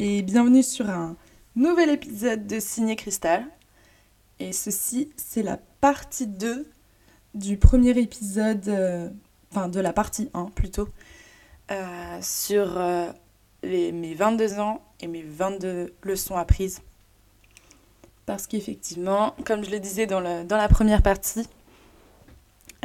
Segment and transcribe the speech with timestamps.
[0.00, 1.16] Et bienvenue sur un
[1.56, 3.44] nouvel épisode de Signé Cristal.
[4.38, 6.70] Et ceci, c'est la partie 2
[7.34, 9.10] du premier épisode, euh,
[9.50, 10.88] enfin de la partie 1 plutôt,
[11.72, 13.10] euh, sur euh,
[13.64, 16.80] mes 22 ans et mes 22 leçons apprises.
[18.24, 21.44] Parce qu'effectivement, comme je le disais dans la première partie,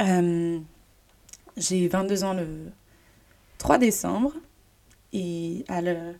[0.00, 2.72] j'ai 22 ans le
[3.58, 4.32] 3 décembre.
[5.12, 6.16] Et à le,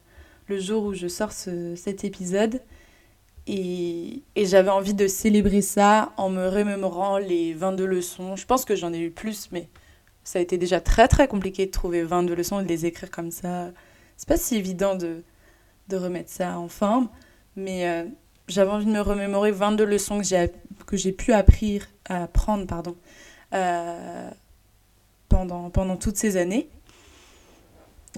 [0.48, 2.60] le jour où je sors ce, cet épisode,
[3.46, 8.36] et, et j'avais envie de célébrer ça en me remémorant les 22 leçons.
[8.36, 9.68] Je pense que j'en ai eu plus, mais
[10.24, 13.10] ça a été déjà très très compliqué de trouver 22 leçons et de les écrire
[13.10, 13.70] comme ça.
[14.16, 15.22] C'est pas si évident de,
[15.88, 17.08] de remettre ça en forme,
[17.56, 18.04] mais euh,
[18.48, 20.20] j'avais envie de me remémorer 22 leçons
[20.86, 22.96] que j'ai, pu apprendre, apprendre pardon,
[23.52, 24.30] euh,
[25.28, 26.68] pendant, pendant toutes ces années.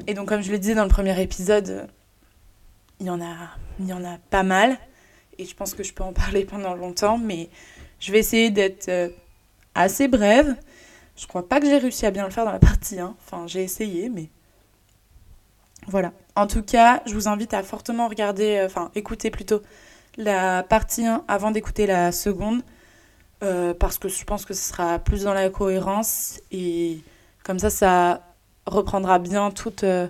[0.07, 1.89] Et donc, comme je le disais dans le premier épisode,
[3.01, 4.79] il y en a, pas mal.
[5.39, 7.49] Et je pense que je peux en parler pendant longtemps, mais
[8.01, 9.09] je vais essayer d'être euh,
[9.75, 10.57] assez brève.
[11.17, 13.15] Je crois pas que j'ai réussi à bien le faire dans la partie 1.
[13.25, 14.29] Enfin, j'ai essayé, mais
[15.87, 16.13] voilà.
[16.35, 19.63] En tout cas, je vous invite à fortement regarder, euh, enfin, écouter plutôt
[20.17, 22.63] la partie 1 avant d'écouter la seconde.
[23.43, 27.01] Euh, parce que je pense que ce sera plus dans la cohérence et
[27.45, 28.23] comme ça, ça
[28.65, 30.09] reprendra bien toutes, euh,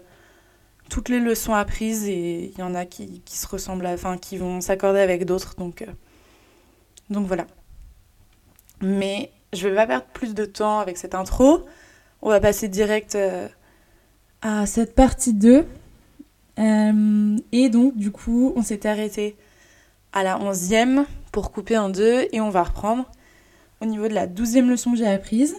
[0.89, 4.61] toutes les leçons apprises et il y en a qui, se ressemblent, enfin qui vont
[4.61, 5.55] s'accorder avec d'autres.
[5.56, 5.87] Donc, euh,
[7.11, 7.47] voilà.
[8.81, 11.64] Mais je vais pas perdre plus de temps avec cette intro.
[12.23, 13.48] On va passer direct euh,
[14.42, 15.67] à cette partie 2.
[16.59, 19.37] Euh, et donc, du coup, on s'était arrêté
[20.12, 23.11] à la 11e pour couper en deux et on va reprendre
[23.81, 25.57] au niveau de la 12e leçon que j'ai apprise.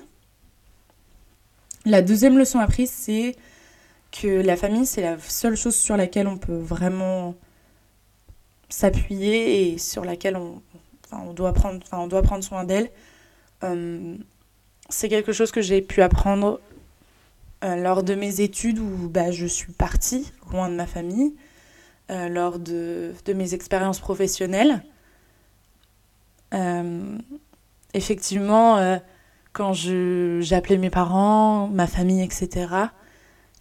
[1.86, 3.36] La deuxième leçon apprise, c'est
[4.12, 7.36] que la famille, c'est la seule chose sur laquelle on peut vraiment
[8.70, 12.90] s'appuyer et sur laquelle on, doit, prendre, on doit prendre soin d'elle.
[13.64, 14.16] Euh,
[14.90, 16.60] c'est quelque chose que j'ai pu apprendre
[17.64, 21.36] euh, lors de mes études où bah, je suis partie loin de ma famille,
[22.12, 24.84] euh, lors de, de mes expériences professionnelles.
[27.94, 29.00] Effectivement,
[29.54, 32.68] quand j'appelais mes parents, ma famille, etc.,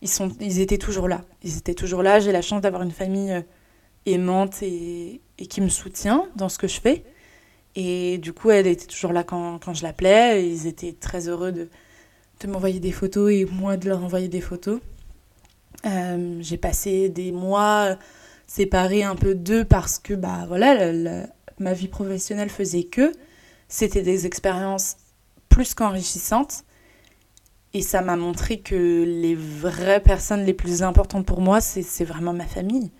[0.02, 1.22] ils, sont, ils étaient toujours là.
[1.42, 2.20] Ils étaient toujours là.
[2.20, 3.42] J'ai la chance d'avoir une famille euh,
[4.04, 7.04] aimante et, qui me soutient dans ce que je fais.
[7.74, 10.48] Et du coup, elle était toujours là quand, quand je l'appelais.
[10.48, 11.68] Ils étaient très heureux de,
[12.40, 14.80] de m'envoyer des photos et moi de leur envoyer des photos.
[15.84, 17.96] Euh, j'ai passé des mois
[18.46, 21.26] séparés un peu d'eux parce que bah voilà
[21.58, 23.12] ma vie professionnelle faisait que
[23.68, 24.96] c'était des expériences
[25.48, 26.64] plus qu'enrichissantes
[27.76, 32.32] et ça m'a montré que les vraies personnes les plus importantes pour moi c'est vraiment
[32.32, 32.90] ma famille.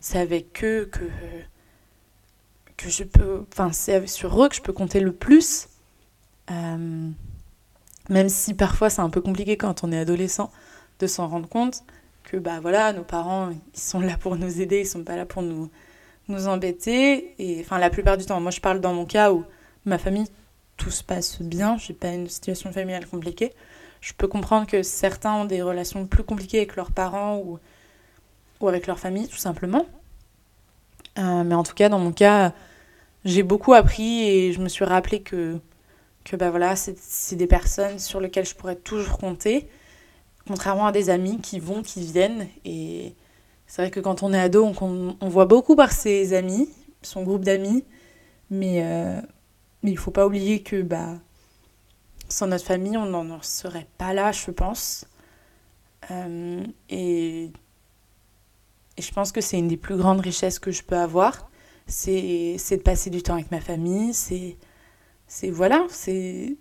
[0.00, 1.04] C'est avec eux que
[2.76, 5.68] que je peux enfin c'est sur eux que je peux compter le plus.
[6.50, 7.08] Euh,
[8.08, 10.50] même si parfois c'est un peu compliqué quand on est adolescent
[10.98, 11.84] de s'en rendre compte
[12.24, 15.24] que bah voilà nos parents ils sont là pour nous aider ils sont pas là
[15.24, 15.70] pour nous
[16.26, 17.36] nous embêter.
[17.38, 19.44] Et enfin la plupart du temps moi je parle dans mon cas où
[19.84, 20.26] ma famille
[20.76, 21.78] tout se passe bien.
[21.78, 23.52] J'ai pas une situation familiale compliquée
[24.00, 27.58] je peux comprendre que certains ont des relations plus compliquées avec leurs parents ou
[28.60, 29.86] ou avec leur famille tout simplement.
[31.18, 32.52] Euh, mais en tout cas dans mon cas
[33.24, 35.58] j'ai beaucoup appris et je me suis rappelé que
[36.24, 39.68] que bah voilà c'est des personnes sur lesquelles je pourrais toujours compter
[40.46, 42.48] contrairement à des amis qui vont qui viennent.
[42.64, 43.14] Et
[43.66, 46.68] c'est vrai que quand on est ado on, voit beaucoup par ses amis
[47.02, 47.84] son groupe d'amis.
[48.50, 49.20] Mais euh,
[49.82, 51.14] mais il faut pas oublier que bah
[52.28, 55.06] sans notre famille on n'en serait pas là je pense.
[56.10, 57.50] Euh, et
[58.98, 61.50] et je pense que c'est une des plus grandes richesses que je peux avoir.
[61.86, 66.56] C'est de passer du temps avec ma famille c'est voilà c'est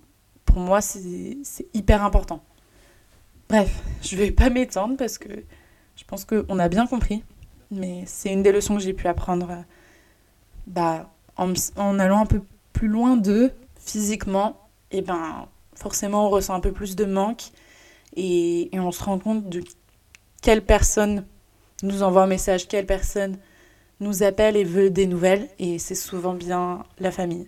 [0.45, 1.37] pour moi c'est
[1.73, 2.43] hyper important.
[3.49, 5.29] Bref je vais pas m'étendre parce que
[5.95, 7.23] je pense qu'on a bien compris
[7.71, 9.63] mais c'est une des leçons que j'ai pu apprendre
[10.67, 12.41] bah en, en allant un peu
[12.73, 14.59] plus loin d'eux physiquement
[14.91, 17.51] et ben forcément on ressent un peu plus de manque
[18.15, 19.63] et, on se rend compte de
[20.41, 21.25] quelle personne
[21.83, 23.37] nous envoie un message quelle personne
[23.99, 27.47] nous appelle et veut des nouvelles et c'est souvent bien la famille.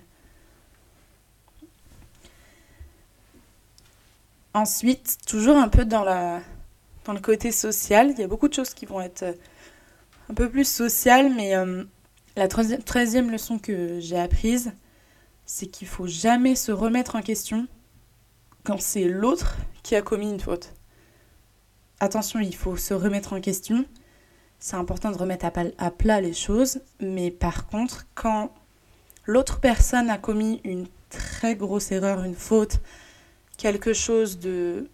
[4.53, 8.85] Ensuite, toujours un peu dans le côté social, il y a beaucoup de choses qui
[8.85, 9.33] vont être euh,
[10.29, 11.83] un peu plus sociales, mais euh,
[12.35, 14.71] la treizième leçon que j'ai apprise,
[15.45, 17.67] c'est qu'il faut jamais se remettre en question
[18.67, 20.73] quand c'est l'autre qui a commis une faute.
[22.01, 23.85] Attention, il faut se remettre en question,
[24.59, 25.45] c'est important de remettre
[25.77, 28.53] à plat les choses, mais par contre, quand
[29.23, 32.81] l'autre personne a commis une très grosse erreur, une faute,
[33.55, 34.89] quelque chose de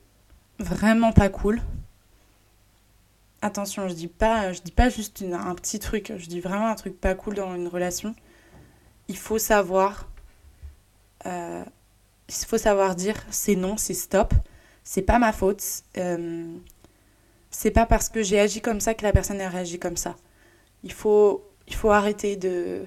[0.59, 1.59] vraiment pas cool,
[3.41, 6.75] attention, je dis pas, je dis pas juste un petit truc, je dis vraiment un
[6.75, 8.13] truc pas cool dans une relation.
[9.07, 10.07] Il faut savoir,
[11.25, 11.63] euh,
[12.29, 14.33] il faut savoir dire c'est non, c'est stop,
[14.83, 15.63] c'est pas ma faute.
[15.97, 16.45] Euh,
[17.49, 20.15] c'est pas parce que j'ai agi comme ça que la personne a réagi comme ça.
[20.83, 22.83] Il faut, il faut arrêter de,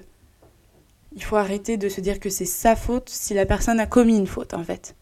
[1.15, 4.17] il faut arrêter de se dire que c'est sa faute si la personne a commis
[4.17, 4.95] une faute en fait.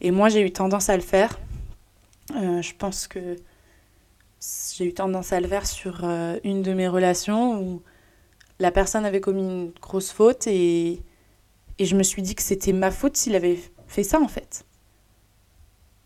[0.00, 1.38] Et moi j'ai eu tendance à le faire.
[2.34, 3.36] Euh, je pense que
[4.76, 7.82] j'ai eu tendance à le faire sur euh, une de mes relations où
[8.58, 11.02] la personne avait commis une grosse faute et,
[11.78, 14.64] et je me suis dit que c'était ma faute s'il avait fait ça en fait.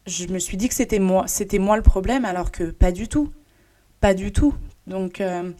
[0.06, 3.08] Je me suis dit que c'était moi, c'était moi le problème alors que pas du
[3.08, 3.32] tout.
[4.00, 4.54] Pas du tout.
[4.86, 5.52] Donc euh,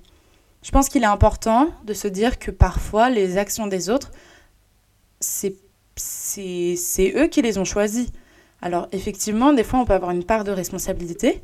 [0.63, 4.11] je pense qu'il est important de se dire que parfois les actions des autres,
[5.21, 5.57] c'est
[7.15, 8.11] eux qui les ont choisies.
[8.63, 11.43] Alors effectivement, des fois on peut avoir une part de responsabilité,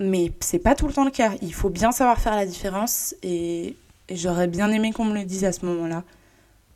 [0.00, 1.32] mais c'est pas tout le temps le cas.
[1.42, 3.76] Il faut bien savoir faire la différence et,
[4.10, 6.02] j'aurais bien aimé qu'on me le dise à ce moment-là.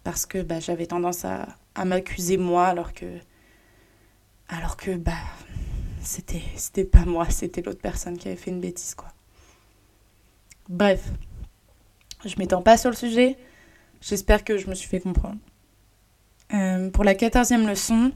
[0.04, 3.18] Parce que bah, j'avais tendance à, à m'accuser moi alors que.
[4.48, 5.12] Alors que bah
[6.02, 9.08] c'était c'était pas moi, c'était l'autre personne qui avait fait une bêtise quoi.
[10.68, 11.10] Bref,
[12.24, 13.36] je m'étends pas sur le sujet.
[14.00, 15.38] J'espère que je me suis fait comprendre.
[16.52, 18.12] Euh, pour la quatorzième leçon,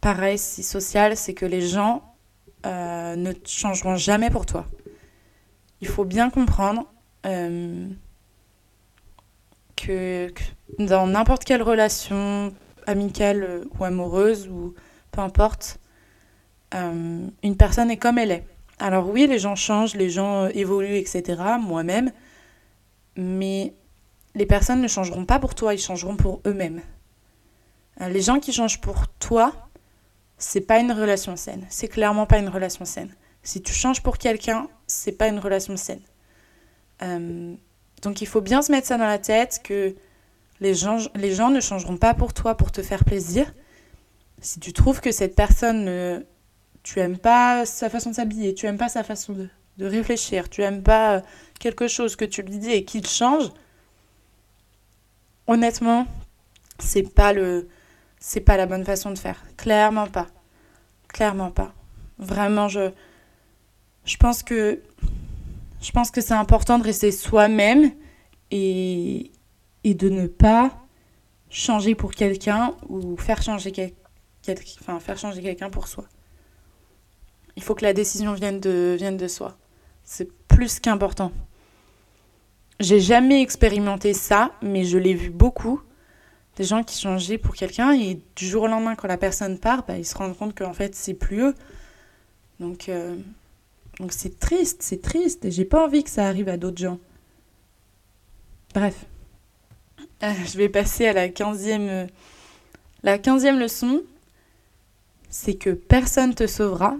[0.00, 2.02] pareil, si social, c'est que les gens
[2.66, 4.66] euh, ne changeront jamais pour toi.
[5.80, 6.92] Il faut bien comprendre
[7.26, 7.88] euh,
[9.76, 10.32] que,
[10.78, 12.52] dans n'importe quelle relation
[12.86, 14.74] amicale euh, ou amoureuse ou
[15.10, 15.78] peu importe,
[16.74, 18.46] une personne est comme elle est.
[18.78, 21.42] Alors oui, les gens changent, les gens évoluent, etc.
[21.60, 22.10] Moi-même,
[23.14, 23.74] mais
[24.34, 26.80] les personnes ne changeront pas pour toi, ils changeront pour eux-mêmes.
[28.00, 29.52] Les gens qui changent pour toi,
[30.38, 31.66] c'est pas une relation saine.
[31.68, 33.14] C'est clairement pas une relation saine.
[33.42, 36.02] Si tu changes pour quelqu'un, c'est pas une relation saine.
[37.02, 37.54] Euh,
[38.02, 39.94] donc il faut bien se mettre ça dans la tête que
[40.60, 40.98] les gens,
[41.50, 43.52] ne changeront pas pour toi pour te faire plaisir.
[44.40, 46.24] Si tu trouves que cette personne,
[46.82, 50.48] tu aimes pas sa façon de s'habiller, tu aimes pas sa façon de, de réfléchir,
[50.48, 51.20] tu aimes pas euh,
[51.58, 53.50] quelque chose que tu lui dis et qu'il change,
[55.46, 56.06] honnêtement,
[56.78, 57.68] c'est pas le
[58.18, 59.42] c'est pas la bonne façon de faire.
[59.56, 60.28] Clairement pas.
[61.08, 61.72] Clairement pas.
[62.18, 62.92] Vraiment, je,
[64.04, 64.80] je pense que
[65.82, 67.92] je pense que c'est important de rester soi-même
[68.50, 69.32] et,
[69.84, 70.70] de ne pas
[71.50, 73.92] changer pour quelqu'un ou faire changer, quel,
[74.80, 76.04] enfin, faire changer quelqu'un pour soi.
[77.56, 79.58] Il faut que la décision vienne de, vienne de soi.
[80.04, 81.32] C'est plus qu'important.
[82.80, 85.82] J'ai jamais expérimenté ça, mais je l'ai vu beaucoup
[86.56, 89.84] des gens qui changeaient pour quelqu'un et du jour au lendemain, quand la personne part,
[89.86, 91.54] bah, ils se rendent compte qu'en fait, c'est plus eux.
[92.60, 93.16] Donc, euh,
[93.98, 96.98] donc c'est triste, c'est triste et j'ai pas envie que ça arrive à d'autres gens.
[98.74, 99.04] Bref,
[100.22, 102.06] euh, je vais passer à la quinzième,
[103.02, 104.02] la quinzième leçon.
[105.28, 106.96] C'est que personne te sauvera.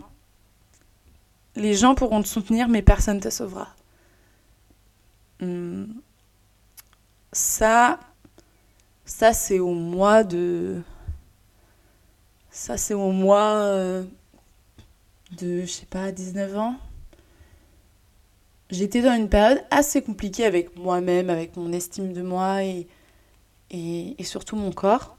[1.54, 3.68] Les gens pourront te soutenir, mais personne te sauvera.
[5.40, 6.00] Hum.
[7.32, 8.00] Ça,
[9.04, 10.82] ça, c'est au mois de.
[12.50, 14.04] Ça, c'est au mois euh,
[15.38, 16.76] de, je sais pas, 19 ans.
[18.70, 22.86] J'étais dans une période assez compliquée avec moi-même, avec mon estime de moi et,
[23.70, 25.16] et, surtout mon corps.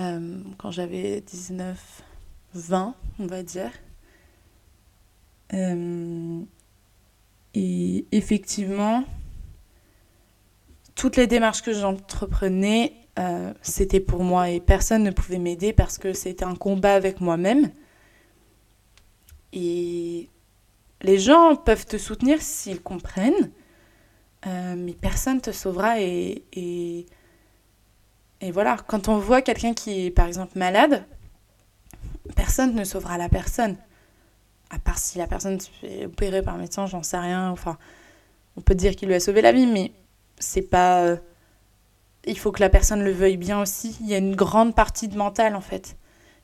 [0.00, 2.02] Euh, quand j'avais 19,
[2.54, 3.70] 20, on va dire.
[5.54, 6.40] Euh,
[7.54, 9.04] et effectivement,
[10.94, 15.98] toutes les démarches que j'entreprenais, euh, c'était pour moi et personne ne pouvait m'aider parce
[15.98, 17.70] que c'était un combat avec moi-même.
[19.52, 20.28] Et
[21.02, 23.50] les gens peuvent te soutenir s'ils comprennent,
[24.46, 26.00] euh, mais personne te sauvera.
[26.00, 27.06] Et, et,
[28.50, 31.04] voilà, quand on voit quelqu'un qui est par exemple malade,
[32.34, 33.76] personne ne sauvera la personne.
[34.70, 37.50] À part si la personne se fait opérer par un médecin, j'en sais rien.
[37.50, 37.78] Enfin,
[38.56, 39.92] on peut dire qu'il lui a sauvé la vie, mais
[40.38, 41.16] c'est pas.
[42.24, 43.96] Il faut que la personne le veuille bien aussi.
[44.00, 45.96] Il y a une grande partie de mental en fait.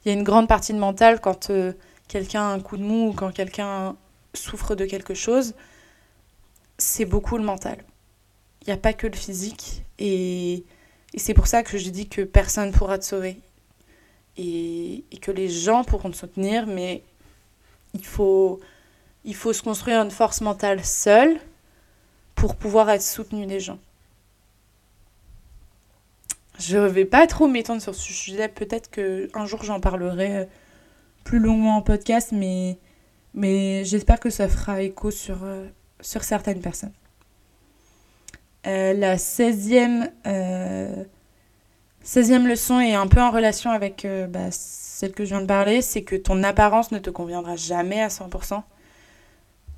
[0.05, 1.73] Il y a une grande partie de mental quand euh,
[2.09, 3.97] quelqu'un a un coup de mou ou quand quelqu'un
[4.35, 5.55] souffre de quelque chose.
[6.79, 7.79] C'est beaucoup le mental.
[8.63, 9.85] Il n'y a pas que le physique.
[9.99, 10.65] Et,
[11.17, 13.41] c'est pour ça que je dis que personne ne pourra te sauver.
[14.37, 17.03] Et, que les gens pourront te soutenir, mais
[17.95, 18.61] il faut,
[19.25, 21.41] il faut se construire une force mentale seule
[22.35, 23.79] pour pouvoir être soutenu des gens.
[26.61, 30.49] Je ne vais pas trop m'étendre sur ce sujet, peut-être qu'un jour j'en parlerai
[31.29, 32.79] plus longuement en podcast, mais,
[33.35, 35.69] mais j'espère que ça fera écho sur, euh,
[36.01, 36.93] sur certaines personnes.
[38.67, 40.11] Euh, la 16e,
[42.03, 45.83] 16e leçon est un peu en relation avec bah, celle que je viens de parler,
[45.83, 48.63] c'est que ton apparence ne te conviendra jamais à 100%.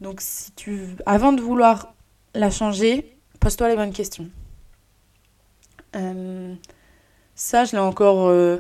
[0.00, 1.94] Donc si tu avant de vouloir
[2.34, 4.28] la changer, pose-toi les bonnes questions.
[5.96, 6.54] Euh,
[7.34, 8.58] ça, je l'ai encore, euh,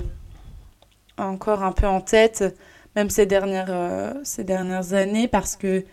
[1.18, 2.56] encore un peu en tête,
[2.96, 5.84] même ces dernières, euh, ces dernières années, parce que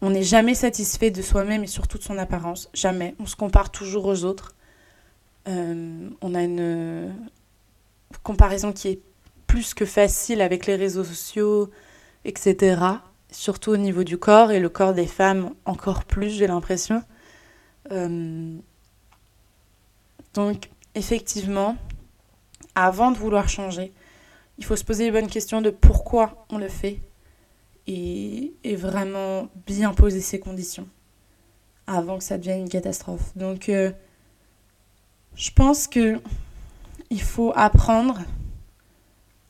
[0.00, 2.68] on n'est jamais satisfait de soi-même et surtout de son apparence.
[2.74, 3.14] Jamais.
[3.20, 4.54] On se compare toujours aux autres.
[5.46, 7.14] on a une
[8.22, 9.00] comparaison qui est
[9.46, 11.70] plus que facile avec les réseaux sociaux,
[12.24, 12.80] etc.
[13.30, 17.02] Surtout au niveau du corps et le corps des femmes encore plus, j'ai l'impression.
[17.90, 18.56] Euh,
[20.34, 21.76] donc, effectivement,
[22.74, 23.92] avant de vouloir changer,
[24.58, 27.00] il faut se poser les bonnes questions de pourquoi on le fait
[27.86, 30.86] et, vraiment bien poser ses conditions
[31.86, 33.32] avant que ça devienne une catastrophe.
[33.34, 33.90] Donc, euh,
[35.34, 36.20] je pense que
[37.10, 38.18] il faut apprendre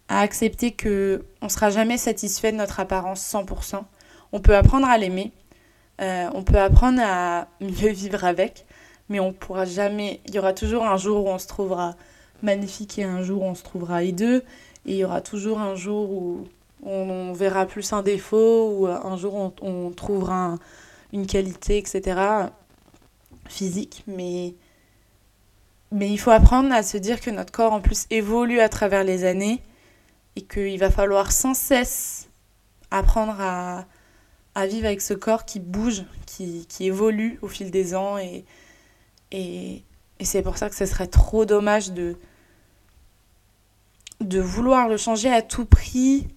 [0.09, 3.83] à accepter que on sera jamais satisfait de notre apparence 100%.
[4.33, 5.33] On peut apprendre à l'aimer,
[6.01, 8.67] euh, on peut apprendre à mieux vivre avec,
[9.09, 10.21] mais on pourra jamais.
[10.27, 11.97] Il y aura toujours un jour où on se trouvera
[12.43, 14.45] magnifique et un jour où on se trouvera hideux,
[14.91, 16.45] il y aura toujours un jour où
[16.85, 20.57] on, verra plus un défaut, ou un jour on, on trouvera
[21.13, 22.21] une qualité, etc.
[23.49, 24.55] physique, mais
[25.91, 29.05] mais il faut apprendre à se dire que notre corps en plus évolue à travers
[29.05, 29.63] les années
[30.37, 32.29] et qu'il va falloir sans cesse
[32.91, 33.87] apprendre à,
[34.67, 38.19] vivre avec ce corps qui bouge, qui, évolue au fil des ans.
[38.19, 38.45] Et,
[39.31, 39.85] et,
[40.21, 42.17] c'est pour ça que ce serait trop dommage de,
[44.21, 46.29] de vouloir le changer à tout prix,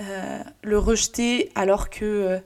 [0.00, 2.04] euh, le rejeter alors que...
[2.04, 2.38] Euh,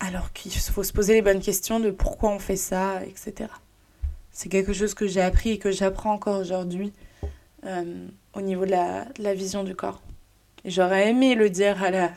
[0.00, 3.50] alors qu'il faut se poser les bonnes questions de pourquoi on fait ça, etc.
[4.30, 6.92] C'est quelque chose que j'ai appris et que j'apprends encore aujourd'hui.
[7.66, 10.00] Euh, au niveau de la, vision du corps.
[10.64, 12.12] J'aurais aimé le dire à la,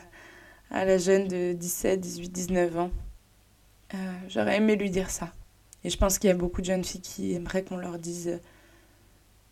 [0.70, 2.90] à la jeune de 17, 18, 19 ans.
[4.28, 5.32] J'aurais aimé lui dire ça.
[5.82, 8.40] Et je pense qu'il y a beaucoup de jeunes filles qui aimeraient qu'on leur dise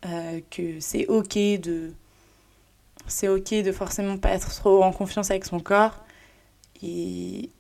[0.06, 1.92] euh, que c'est ok de
[3.06, 5.98] c'est ok de forcément pas être trop en confiance avec son corps
[6.82, 7.50] et,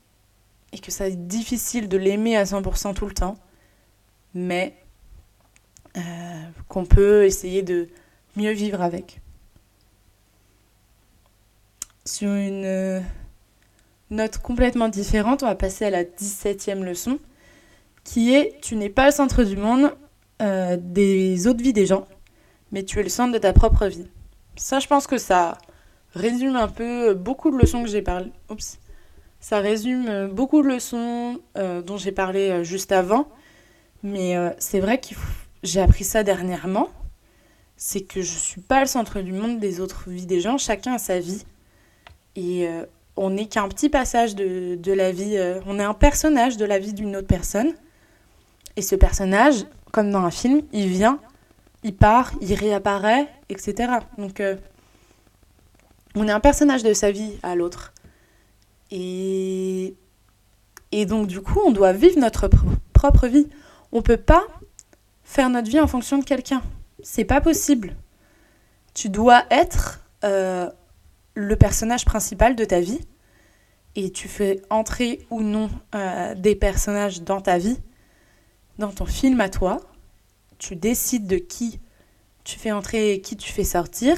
[0.72, 3.36] et que ça est difficile de l'aimer à 100% tout le temps,
[4.32, 4.74] mais
[5.98, 6.00] euh,
[6.68, 7.88] qu'on peut essayer de,
[8.36, 9.20] mieux vivre avec.
[12.06, 13.00] Sur une euh,
[14.08, 17.18] note complètement différente, on va passer à la 17e leçon,
[18.04, 19.92] qui est Tu n'es pas le centre du monde
[20.78, 22.08] des autres vies des gens,
[22.72, 24.06] mais tu es le centre de ta propre vie.
[24.56, 25.58] Ça, je pense que ça
[26.14, 28.30] résume un peu beaucoup de leçons que j'ai parlé.
[28.50, 28.78] Oups.
[29.40, 33.28] Ça résume beaucoup de leçons euh, dont j'ai parlé juste avant,
[34.02, 35.14] mais c'est vrai que
[35.62, 36.88] j'ai appris ça dernièrement
[37.82, 40.92] c'est que je suis pas le centre du monde des autres vies des gens, chacun
[40.92, 41.46] a sa vie.
[42.36, 42.84] Et euh,
[43.16, 46.78] on n'est qu'un petit passage de, la vie, euh, on est un personnage de la
[46.78, 47.72] vie d'une autre personne.
[48.76, 51.18] Et ce personnage, comme dans un film, il vient,
[51.82, 53.92] il part, il réapparaît, etc.
[54.18, 54.56] Donc euh,
[56.14, 57.92] on est un personnage de sa vie à l'autre.
[58.90, 59.94] Et,
[61.06, 62.48] donc du coup, on doit vivre notre
[62.92, 63.48] propre vie.
[63.92, 64.44] On peut pas
[65.22, 66.62] faire notre vie en fonction de quelqu'un
[67.02, 67.96] c'est pas possible.
[68.94, 70.68] Tu dois être euh,
[71.34, 73.00] le personnage principal de ta vie
[73.96, 77.78] et tu fais entrer ou non euh, des personnages dans ta vie,
[78.78, 79.80] dans ton film à toi.
[80.60, 81.80] Tu décides de qui
[82.44, 84.16] tu fais entrer et qui tu fais sortir.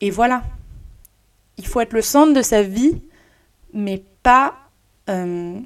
[0.00, 0.42] Et voilà.
[1.58, 3.02] Il faut être le centre de sa vie,
[3.72, 4.56] mais pas
[5.10, 5.60] euh,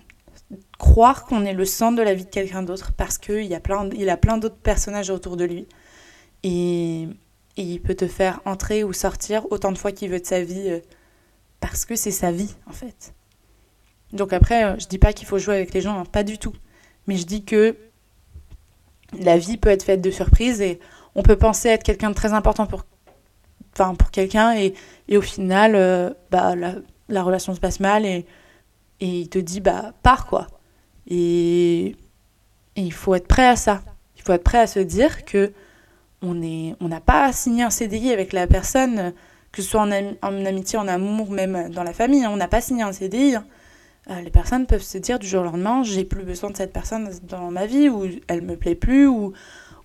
[0.78, 4.38] croire qu'on est le centre de la vie de quelqu'un d'autre parce qu'il a plein,
[4.38, 5.66] d'autres personnages autour de lui.
[6.42, 7.08] Et,
[7.56, 10.70] il peut te faire entrer ou sortir autant de fois qu'il veut de sa vie
[10.70, 10.80] euh,
[11.60, 13.12] parce que c'est sa vie en fait.
[14.14, 16.38] Donc après, euh, je dis pas qu'il faut jouer avec les gens, hein, pas du
[16.38, 16.54] tout.
[17.06, 17.76] Mais je dis que
[19.18, 20.80] la vie peut être faite de surprises et
[21.14, 22.84] on peut penser être quelqu'un de très important pour,
[23.74, 24.74] enfin, pour quelqu'un et,
[25.08, 26.74] et, au final, euh, bah, la,
[27.08, 28.26] la, relation se passe mal et,
[29.00, 30.46] et il te dit bah pars quoi.
[31.08, 31.96] Et,
[32.74, 33.82] il faut être prêt à ça.
[34.16, 35.52] Il faut être prêt à se dire que
[36.22, 39.12] on n'a pas signé un CDI avec la personne
[39.50, 42.24] que ce soit en, en amitié, en amour, même dans la famille.
[42.24, 42.30] Hein.
[42.32, 43.34] On n'a pas signé un CDI.
[43.34, 43.44] Hein.
[44.10, 46.72] Euh, les personnes peuvent se dire du jour au lendemain, j'ai plus besoin de cette
[46.72, 49.32] personne dans ma vie, ou elle me plaît plus, ou,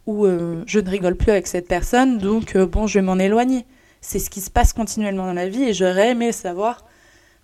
[0.08, 3.66] euh, je ne rigole plus avec cette personne, donc euh, bon, je vais m'en éloigner.
[4.02, 6.86] C'est ce qui se passe continuellement dans la vie, et j'aurais aimé savoir,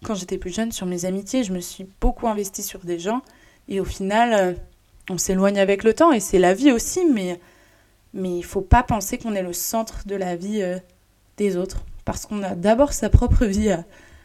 [0.04, 3.22] quand j'étais plus jeune, sur mes amitiés, je me suis beaucoup investie sur des gens,
[3.68, 4.58] et au final,
[5.10, 7.40] on s'éloigne avec le temps, et c'est la vie aussi, mais,
[8.16, 10.64] mais il faut pas penser qu'on est le centre de la vie
[11.38, 13.76] des autres, parce qu'on a d'abord sa propre vie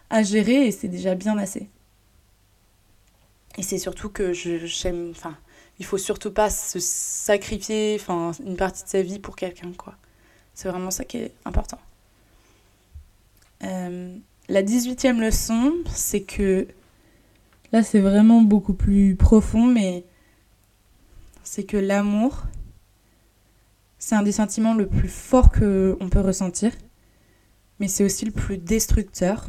[0.09, 1.69] à gérer, et c'est déjà bien assez.
[3.59, 5.11] Et c'est surtout que j'aime.
[5.11, 5.37] Enfin,
[5.81, 9.95] il faut surtout pas se sacrifier enfin, une partie de sa vie pour quelqu'un, quoi.
[10.55, 11.79] C'est vraiment ça qui est important.
[13.65, 14.17] Euh,
[14.49, 16.69] la 18e leçon, c'est que.
[17.73, 20.05] Là, c'est vraiment beaucoup plus profond, mais.
[21.43, 22.45] C'est que l'amour,
[23.99, 26.73] c'est un des sentiments le plus fort qu'on peut ressentir,
[27.81, 29.47] mais c'est aussi le plus destructeur.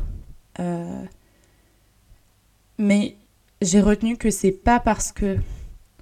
[0.59, 1.03] Euh,
[2.77, 3.17] mais
[3.61, 5.37] j'ai retenu que c'est pas parce que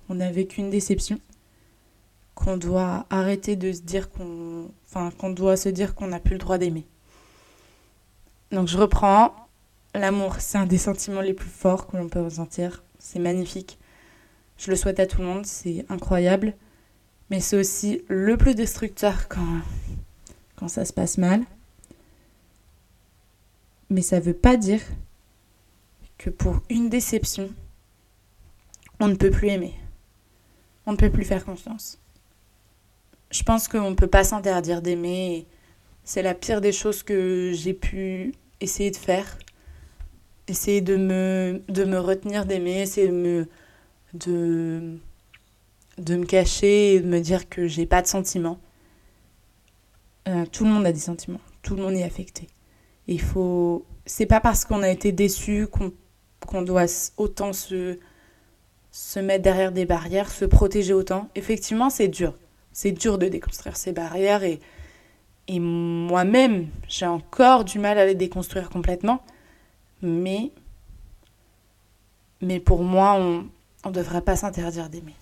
[0.10, 1.20] on a vécu une déception
[2.36, 6.34] qu'on doit arrêter de se dire qu'on enfin qu'on doit se dire qu'on n'a plus
[6.34, 6.86] le droit d'aimer.
[8.52, 9.34] Donc je reprends
[9.96, 13.80] l'amour, c'est un des sentiments les plus forts que l'on peut ressentir, c'est magnifique.
[14.58, 16.54] Je le souhaite à tout le monde, c'est incroyable,
[17.30, 19.62] mais c'est aussi le plus destructeur quand
[20.56, 21.42] quand ça se passe mal.
[23.90, 24.82] Mais ça veut pas dire
[26.18, 27.50] que pour une déception,
[29.00, 29.74] on ne peut plus aimer.
[30.86, 32.00] On ne peut plus faire confiance.
[33.30, 35.46] Je pense qu'on ne peut pas s'interdire d'aimer.
[36.04, 39.38] C'est la pire des choses que j'ai pu essayer de faire.
[40.48, 43.48] Essayer de me, de me retenir d'aimer, essayer de me,
[44.14, 44.98] de,
[45.98, 48.60] de me cacher et de me dire que j'ai pas de sentiments.
[50.28, 52.48] Euh, tout le monde a des sentiments, tout le monde est affecté.
[53.08, 53.86] il faut.
[54.06, 55.92] C'est pas parce qu'on a été déçu qu'on
[56.46, 56.86] qu'on doit
[57.18, 57.98] autant se,
[58.92, 61.30] se mettre derrière des barrières, se protéger autant.
[61.36, 62.34] Effectivement, c'est dur.
[62.72, 64.60] C'est dur de déconstruire ces barrières et,
[65.48, 69.24] et moi-même, j'ai encore du mal à les déconstruire complètement.
[70.02, 70.52] Mais,
[72.42, 73.46] mais pour moi, on
[73.86, 75.16] ne devrait pas s'interdire d'aimer.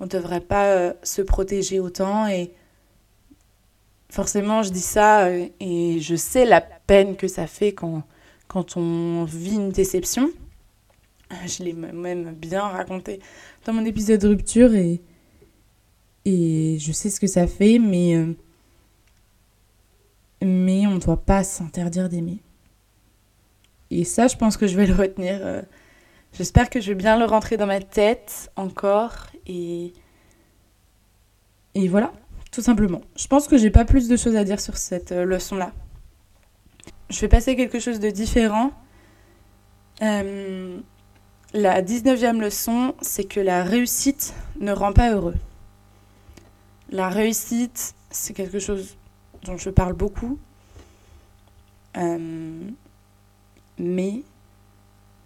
[0.00, 2.52] On ne devrait pas euh, se protéger autant et
[4.10, 8.02] forcément, je dis ça euh, et je sais la peine que ça fait quand
[8.48, 10.30] quand on vit une déception.
[11.46, 13.20] Je l'ai même bien raconté
[13.66, 15.02] dans mon épisode de rupture et,
[16.24, 18.32] et je sais ce que ça fait, mais, euh,
[20.42, 22.42] mais on ne doit pas s'interdire d'aimer.
[23.90, 25.38] Et ça, je pense que je vais le retenir.
[25.42, 25.62] Euh,
[26.32, 29.26] j'espère que je vais bien le rentrer dans ma tête encore.
[29.46, 29.92] Et,
[31.74, 32.12] et voilà,
[32.52, 33.02] tout simplement.
[33.16, 35.72] Je pense que j'ai pas plus de choses à dire sur cette euh, leçon-là
[37.10, 38.72] je vais passer quelque chose de différent.
[40.02, 40.78] Euh,
[41.54, 45.36] la 19e leçon, c'est que la réussite ne rend pas heureux.
[46.90, 48.96] La réussite, c'est quelque chose
[49.44, 50.38] dont je parle beaucoup.
[51.96, 52.68] Euh,
[53.78, 54.22] mais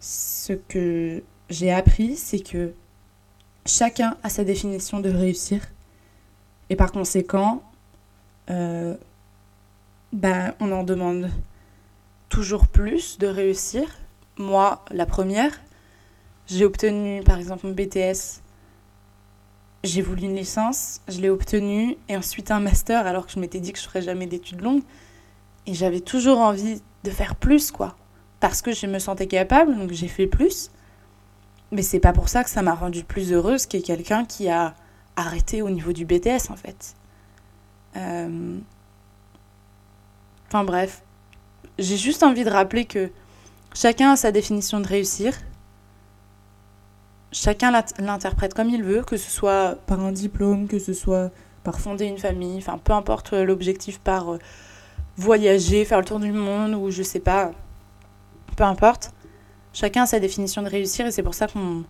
[0.00, 2.72] ce que j'ai appris, c'est que
[3.66, 5.60] chacun a sa définition de réussir.
[6.70, 7.62] Et par conséquent,
[8.50, 8.96] euh,
[10.12, 11.30] ben, on en demande
[12.32, 13.84] toujours plus de réussir.
[14.38, 15.52] Moi, la première,
[16.46, 18.40] j'ai obtenu par exemple mon BTS,
[19.84, 23.60] j'ai voulu une licence, je l'ai obtenue, et ensuite un master alors que je m'étais
[23.60, 24.82] dit que je ferais jamais d'études longues.
[25.66, 27.96] Et j'avais toujours envie de faire plus, quoi.
[28.40, 30.70] Parce que je me sentais capable, donc j'ai fait plus.
[31.70, 34.74] Mais c'est pas pour ça que ça m'a rendue plus heureuse que quelqu'un qui a
[35.16, 36.94] arrêté au niveau du BTS, en fait.
[37.96, 38.58] Euh,
[40.48, 41.02] enfin bref,
[41.78, 43.10] j'ai juste envie de rappeler que
[43.74, 45.34] chacun a sa définition de réussir.
[47.32, 51.30] Chacun l'interprète comme il veut, que ce soit par un diplôme, que ce soit
[51.64, 54.38] par fonder une famille, enfin peu importe l'objectif par euh,
[55.16, 57.52] voyager, faire le tour du monde ou je sais pas,
[58.56, 59.12] peu importe.
[59.72, 61.84] Chacun a sa définition de réussir et c'est pour ça qu'on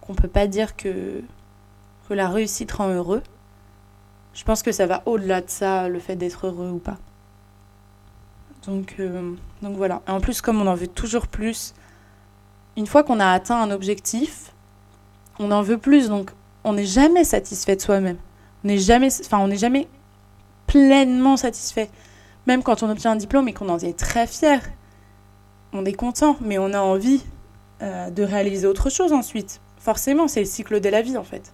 [0.00, 1.22] qu'on peut pas dire que,
[2.08, 3.22] que la réussite rend heureux.
[4.34, 6.98] Je pense que ça va au-delà de ça, le fait d'être heureux ou pas.
[8.66, 10.02] Donc, euh, donc voilà.
[10.06, 11.74] Et en plus, comme on en veut toujours plus,
[12.76, 14.52] une fois qu'on a atteint un objectif,
[15.38, 16.08] on en veut plus.
[16.08, 16.30] Donc
[16.64, 18.18] on n'est jamais satisfait de soi-même.
[18.64, 19.88] On n'est jamais, enfin, on n'est jamais
[20.66, 21.90] pleinement satisfait.
[22.46, 24.60] Même quand on obtient un diplôme et qu'on en est très fier,
[25.72, 27.22] on est content, mais on a envie
[27.82, 29.60] euh, de réaliser autre chose ensuite.
[29.78, 31.52] Forcément, c'est le cycle de la vie en fait.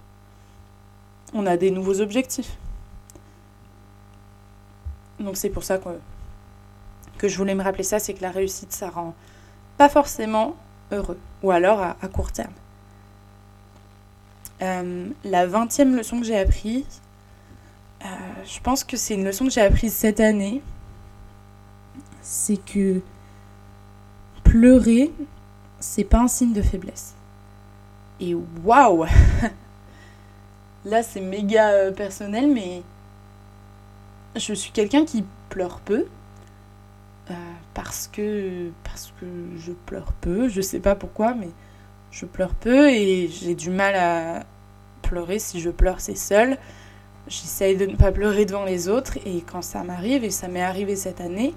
[1.33, 2.57] On a des nouveaux objectifs.
[5.19, 5.89] Donc c'est pour ça que
[7.19, 9.13] que je voulais me rappeler ça, c'est que la réussite, ça rend
[9.77, 10.55] pas forcément
[10.91, 12.53] heureux, ou alors à, court terme.
[14.61, 17.01] Euh, la vingtième leçon que j'ai apprise,
[18.03, 18.07] euh,
[18.45, 20.63] je pense que c'est une leçon que j'ai apprise cette année,
[22.21, 23.01] c'est que
[24.43, 25.11] pleurer,
[25.79, 27.13] c'est pas un signe de faiblesse.
[28.19, 29.05] Et waouh
[30.85, 32.81] Là, c'est méga euh, personnel, mais
[34.35, 36.07] je suis quelqu'un qui pleure peu.
[37.31, 37.33] Euh,
[37.73, 39.25] parce que parce que
[39.57, 41.49] je pleure peu, je sais pas pourquoi, mais
[42.11, 44.43] je pleure peu et j'ai du mal à
[45.03, 45.39] pleurer.
[45.39, 46.57] Si je pleure, c'est seul.
[47.27, 50.63] J'essaye de ne pas pleurer devant les autres et quand ça m'arrive, et ça m'est
[50.63, 51.53] arrivé cette année,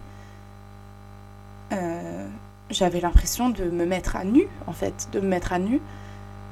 [1.73, 2.29] euh,
[2.71, 5.81] j'avais l'impression de me mettre à nu, en fait, de me mettre à nu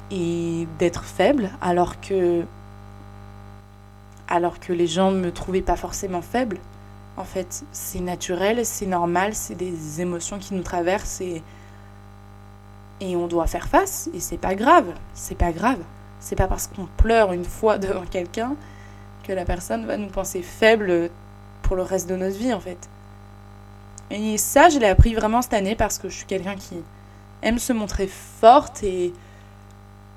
[0.09, 2.43] et d'être faible, alors que
[4.27, 6.57] alors que les gens me trouvaient pas forcément faible.
[7.17, 11.43] En fait, c'est naturel, c'est normal, c'est des émotions qui nous traversent et,
[13.01, 15.79] on doit faire face et c'est pas grave, c'est pas grave.
[16.19, 18.55] C'est pas parce qu'on pleure une fois devant quelqu'un
[19.23, 21.09] que la personne va nous penser faible
[21.63, 22.89] pour le reste de notre vie en fait.
[24.11, 26.83] Et ça, je l'ai appris vraiment cette année parce que je suis quelqu'un qui
[27.41, 29.13] aime se montrer forte et,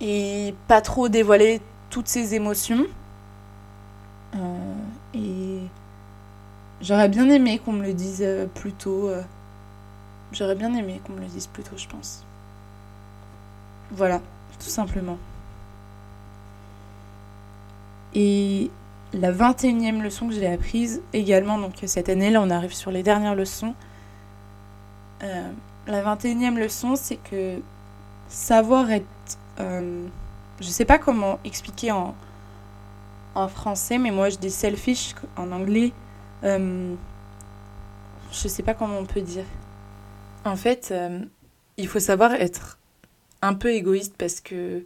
[0.00, 2.87] et pas trop dévoiler toutes ses émotions.
[4.35, 4.38] Euh,
[6.85, 9.09] j'aurais bien aimé qu'on me le dise euh, plus tôt.
[9.09, 9.23] Euh.
[10.33, 12.23] J'aurais bien aimé qu'on me le dise plus tôt, je pense.
[13.90, 14.20] Voilà,
[14.59, 15.18] tout simplement.
[18.14, 18.70] Et
[19.12, 23.03] la 21e leçon que j'ai apprise également, donc cette année, là on arrive sur les
[23.03, 23.75] dernières leçons.
[25.20, 27.61] la 21e leçon, c'est que
[28.29, 29.07] savoir être...
[29.59, 32.14] je sais pas comment expliquer en,
[33.35, 35.92] en français, mais moi je dis selfish en anglais.
[36.44, 36.94] Euh,
[38.30, 39.44] je sais pas comment on peut dire.
[40.44, 41.20] En fait, euh,
[41.76, 42.78] il faut savoir être
[43.40, 44.85] un peu égoïste parce que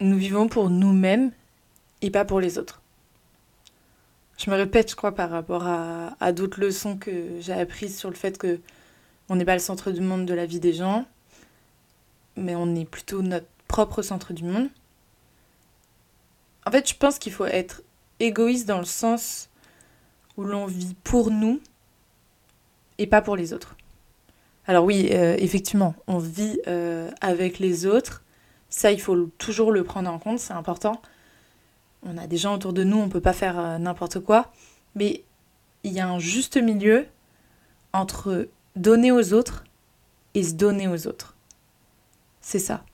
[0.00, 1.32] nous vivons pour nous-mêmes
[2.00, 2.80] et pas pour les autres.
[4.38, 8.08] Je me répète, je crois, par rapport à, à d'autres leçons que j'ai apprises sur
[8.08, 8.58] le fait que
[9.28, 11.06] on n'est pas le centre du monde de la vie des gens,
[12.36, 14.68] mais on est plutôt notre propre centre du monde.
[16.66, 17.82] En fait, je pense qu'il faut être
[18.18, 19.49] égoïste dans le sens
[20.40, 21.60] où l'on vit pour nous
[22.96, 23.76] et pas pour les autres.
[24.66, 28.22] Alors oui, euh, effectivement, on vit euh, avec les autres.
[28.70, 31.02] Ça, il faut toujours le prendre en compte, c'est important.
[32.02, 34.50] On a des gens autour de nous, on ne peut pas faire euh, n'importe quoi.
[34.94, 35.24] Mais
[35.84, 37.06] il y a un juste milieu
[37.92, 39.64] entre donner aux autres
[40.34, 41.36] et se donner aux autres.
[42.40, 42.84] C'est ça.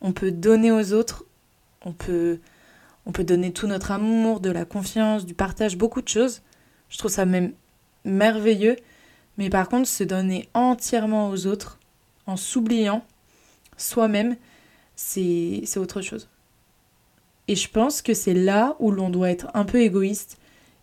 [0.00, 1.24] On peut donner aux autres,
[1.84, 2.40] on peut
[3.06, 6.42] on peut donner tout notre amour, de la confiance, du partage, beaucoup de choses.
[6.88, 7.52] Je trouve ça même
[8.04, 8.76] merveilleux.
[9.38, 11.78] Mais par contre, se donner entièrement aux autres,
[12.26, 13.04] en s'oubliant
[13.76, 14.36] soi-même,
[14.94, 16.28] c'est autre chose.
[17.48, 20.38] Et je pense que c'est là où l'on doit être un peu égoïste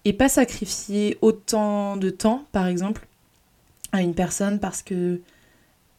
[0.05, 3.07] et pas sacrifier autant de temps, par exemple,
[3.91, 5.19] à une personne parce que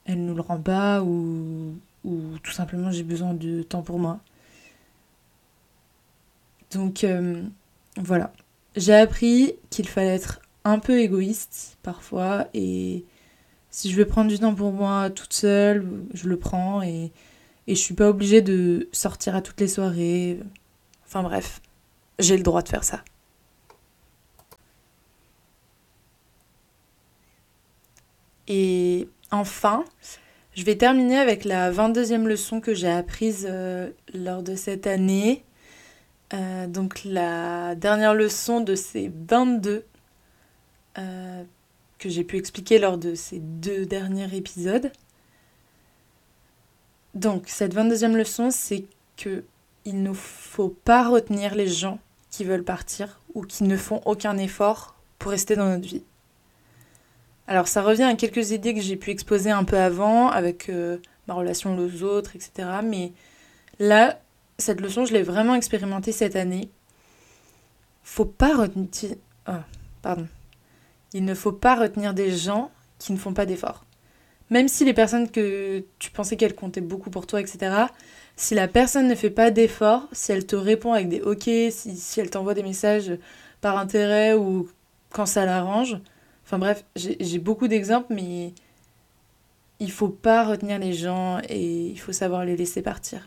[0.07, 4.21] elle nous le rend pas ou, ou tout simplement j'ai besoin de temps pour moi.
[6.73, 7.43] Donc euh,
[7.97, 8.33] voilà.
[8.77, 13.05] J'ai appris qu'il fallait être un peu égoïste parfois et
[13.71, 17.13] si je veux prendre du temps pour moi toute seule, je le prends et,
[17.67, 20.41] et je suis pas obligée de sortir à toutes les soirées.
[21.07, 21.61] Enfin bref,
[22.19, 23.03] j'ai le droit de faire ça.
[28.49, 29.85] Et enfin,
[30.55, 35.45] je vais terminer avec la 22e leçon que j'ai apprise euh, lors de cette année.
[36.35, 39.85] Euh, donc la dernière leçon de ces 22
[40.99, 41.45] euh,
[41.99, 44.91] que j'ai pu expliquer lors de ces deux derniers épisodes.
[47.15, 48.85] Donc cette 22e leçon, c'est
[49.17, 49.45] que
[49.85, 51.99] il ne faut pas retenir les gens
[52.31, 56.03] qui veulent partir ou qui ne font aucun effort pour rester dans notre vie.
[57.47, 60.97] Alors ça revient à quelques idées que j'ai pu exposer un peu avant avec euh,
[61.29, 62.69] ma relation aux autres, etc.
[62.83, 63.13] Mais
[63.79, 64.19] là,
[64.59, 66.71] cette leçon, je l'ai vraiment expérimentée cette année.
[69.49, 69.53] Oh.
[71.13, 73.85] Il ne faut pas retenir des gens qui ne font pas d'efforts.
[74.51, 77.87] Même si les personnes que tu pensais qu'elles comptaient beaucoup pour toi, etc.,
[78.37, 81.97] si la personne ne fait pas d'efforts, si elle te répond avec des OK, si,
[81.97, 83.13] si elle t'envoie des messages
[83.61, 84.69] par intérêt ou
[85.11, 85.97] quand ça l'arrange,
[86.45, 88.53] enfin bref, j'ai beaucoup d'exemples, mais
[89.81, 93.27] il faut pas retenir les gens et il faut savoir les laisser partir.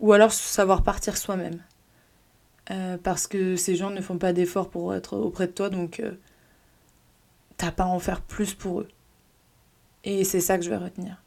[0.00, 1.60] Ou alors savoir partir soi-même.
[2.70, 6.00] Euh, parce que ces gens ne font pas d'efforts pour être auprès de toi, donc
[6.00, 6.12] euh,
[7.56, 8.88] t'as pas à en faire plus pour eux.
[10.04, 11.22] Et c'est ça que je vais retenir.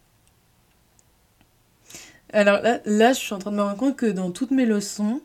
[2.32, 4.66] Alors là, là, je suis en train de me rendre compte que dans toutes mes
[4.66, 5.22] leçons,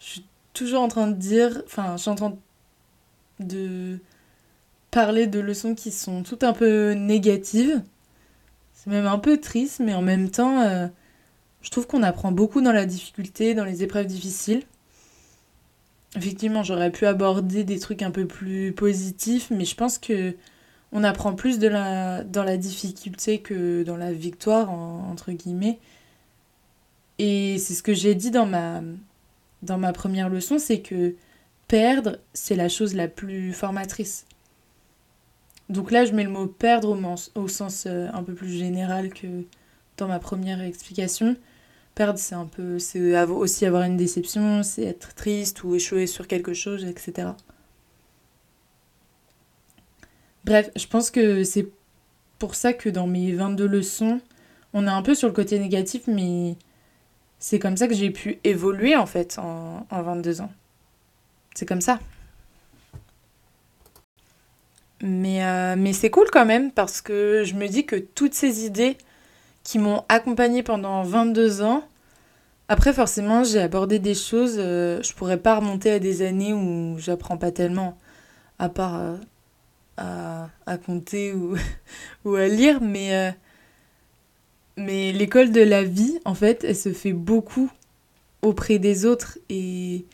[0.00, 2.36] je suis toujours en train de dire, enfin, je suis en train
[3.40, 3.98] de
[4.90, 7.82] parler de leçons qui sont toutes un peu négatives.
[8.74, 10.88] C'est même un peu triste, mais en même temps, euh,
[11.68, 14.62] je trouve qu'on apprend beaucoup dans la difficulté, dans les épreuves difficiles.
[16.16, 20.34] Effectivement, j'aurais pu aborder des trucs un peu plus positifs, mais je pense que
[20.92, 25.78] on apprend plus dans la difficulté que dans la victoire, entre guillemets.
[27.18, 28.80] Et c'est ce que j'ai dit dans ma,
[29.60, 31.16] dans ma première leçon, c'est que
[31.66, 34.24] perdre, c'est la chose la plus formatrice.
[35.68, 39.12] Donc là, je mets le mot perdre au, au sens euh, un peu plus général
[39.12, 39.44] que
[39.98, 41.36] dans ma première explication.
[41.98, 46.28] Perdre, c'est un peu, c'est aussi avoir une déception, c'est être triste ou échouer sur
[46.28, 47.30] quelque chose, etc.
[50.44, 51.66] Bref, je pense que c'est
[52.38, 54.20] pour ça que dans mes 22 leçons,
[54.74, 56.54] on est un peu sur le côté négatif, mais
[57.40, 60.52] c'est comme ça que j'ai pu évoluer en fait en, en 22 ans.
[61.56, 61.98] C'est comme ça.
[65.02, 68.66] Mais, euh, mais c'est cool quand même parce que je me dis que toutes ces
[68.66, 68.96] idées
[69.68, 71.86] qui m'ont accompagnée pendant 22 ans.
[72.68, 76.96] Après, forcément, j'ai abordé des choses, euh, je pourrais pas remonter à des années où
[76.98, 77.98] j'apprends pas tellement,
[78.58, 79.16] à part euh,
[79.98, 81.54] à, à, compter ou,
[82.24, 83.30] ou à lire, mais, euh,
[84.78, 87.70] mais l'école de la vie, en fait, elle se fait beaucoup
[88.40, 90.06] auprès des autres et,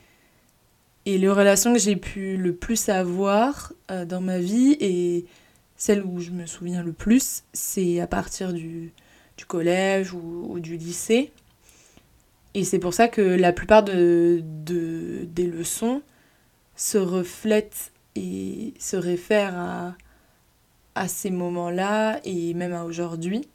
[1.07, 3.73] et les relations que j'ai pu le plus avoir
[4.09, 5.27] dans ma vie et
[5.77, 8.93] celle où je me souviens le plus, c'est à partir du,
[9.37, 11.33] du collège ou, du lycée.
[12.55, 16.03] Et c'est pour ça que la plupart de, de, des leçons
[16.77, 19.95] se reflètent et se réfèrent
[20.95, 23.49] à, ces moments-là et même à aujourd'hui.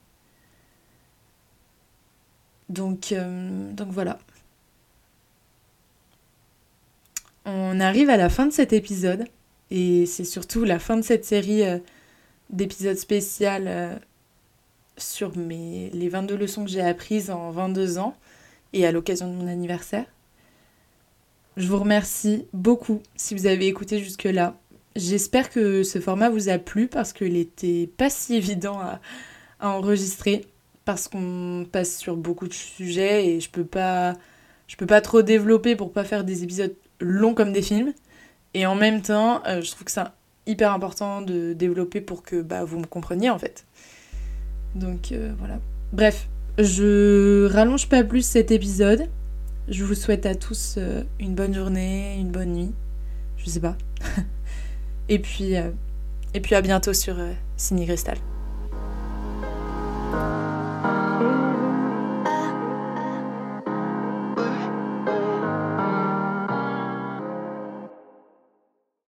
[2.68, 4.18] Donc, euh, donc voilà.
[7.46, 9.24] On arrive à la fin de cet épisode
[9.70, 11.78] et c'est surtout la fin de cette série euh,
[12.50, 13.96] d'épisodes spéciaux euh,
[15.02, 18.14] sur mes, les 22 leçons que j'ai apprises en 22 ans
[18.72, 20.06] et à l'occasion de mon anniversaire.
[21.56, 24.56] Je vous remercie beaucoup si vous avez écouté jusque-là.
[24.96, 29.00] J'espère que ce format vous a plu parce qu'il n'était pas si évident à,
[29.60, 30.46] enregistrer
[30.86, 34.14] parce qu'on passe sur beaucoup de sujets et je peux pas
[34.66, 37.92] je peux pas trop développer pour pas faire des épisodes longs comme des films
[38.54, 40.00] et en même temps euh, je trouve que c'est
[40.46, 43.66] hyper important de développer pour que bah, vous me compreniez en fait.
[44.74, 45.58] Donc euh, voilà.
[45.92, 46.28] Bref,
[46.58, 49.08] je rallonge pas plus cet épisode.
[49.68, 52.72] Je vous souhaite à tous euh, une bonne journée, une bonne nuit.
[53.38, 53.76] Je sais pas.
[55.08, 55.70] et puis euh,
[56.34, 57.16] et puis à bientôt sur
[57.56, 58.18] Ciné Cristal.